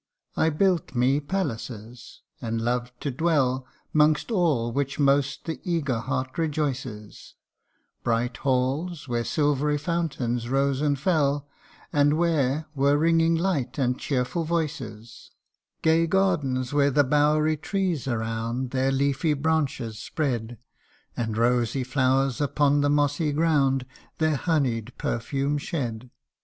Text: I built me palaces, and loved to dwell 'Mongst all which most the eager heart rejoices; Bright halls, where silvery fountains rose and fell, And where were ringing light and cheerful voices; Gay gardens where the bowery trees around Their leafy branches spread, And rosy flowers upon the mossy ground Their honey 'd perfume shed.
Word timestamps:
I 0.35 0.49
built 0.49 0.95
me 0.95 1.19
palaces, 1.19 2.21
and 2.41 2.59
loved 2.59 2.99
to 3.01 3.11
dwell 3.11 3.67
'Mongst 3.93 4.31
all 4.31 4.71
which 4.71 4.97
most 4.97 5.45
the 5.45 5.61
eager 5.63 5.99
heart 5.99 6.39
rejoices; 6.39 7.35
Bright 8.03 8.37
halls, 8.37 9.07
where 9.07 9.23
silvery 9.23 9.77
fountains 9.77 10.49
rose 10.49 10.81
and 10.81 10.97
fell, 10.97 11.47
And 11.93 12.17
where 12.17 12.65
were 12.73 12.97
ringing 12.97 13.35
light 13.35 13.77
and 13.77 13.99
cheerful 13.99 14.43
voices; 14.43 15.29
Gay 15.83 16.07
gardens 16.07 16.73
where 16.73 16.89
the 16.89 17.03
bowery 17.03 17.55
trees 17.55 18.07
around 18.07 18.71
Their 18.71 18.91
leafy 18.91 19.35
branches 19.35 19.99
spread, 19.99 20.57
And 21.15 21.37
rosy 21.37 21.83
flowers 21.83 22.41
upon 22.41 22.81
the 22.81 22.89
mossy 22.89 23.31
ground 23.33 23.85
Their 24.17 24.35
honey 24.37 24.81
'd 24.81 24.97
perfume 24.97 25.59
shed. 25.59 26.09